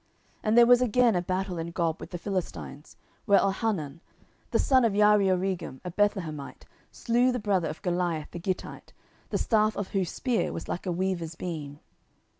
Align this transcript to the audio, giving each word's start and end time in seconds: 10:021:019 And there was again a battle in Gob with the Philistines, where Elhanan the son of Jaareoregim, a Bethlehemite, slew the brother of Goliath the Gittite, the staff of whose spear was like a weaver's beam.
10:021:019 0.37 0.39
And 0.45 0.57
there 0.57 0.65
was 0.65 0.81
again 0.81 1.15
a 1.15 1.21
battle 1.21 1.57
in 1.59 1.69
Gob 1.69 1.99
with 1.99 2.09
the 2.09 2.17
Philistines, 2.17 2.97
where 3.25 3.39
Elhanan 3.39 3.99
the 4.49 4.57
son 4.57 4.83
of 4.83 4.93
Jaareoregim, 4.93 5.79
a 5.85 5.91
Bethlehemite, 5.91 6.63
slew 6.91 7.31
the 7.31 7.37
brother 7.37 7.67
of 7.67 7.83
Goliath 7.83 8.31
the 8.31 8.39
Gittite, 8.39 8.93
the 9.29 9.37
staff 9.37 9.77
of 9.77 9.89
whose 9.89 10.09
spear 10.09 10.51
was 10.51 10.67
like 10.67 10.87
a 10.87 10.91
weaver's 10.91 11.35
beam. 11.35 11.81